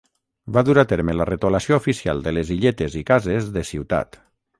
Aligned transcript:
Va 0.53 0.61
dur 0.67 0.73
a 0.81 0.83
terme 0.91 1.13
la 1.17 1.27
retolació 1.29 1.77
oficial 1.81 2.23
de 2.29 2.33
les 2.37 2.49
illetes 2.57 2.95
i 3.03 3.05
cases 3.11 3.53
de 3.59 3.65
Ciutat. 3.73 4.19